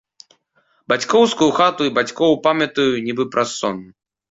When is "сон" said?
3.61-3.77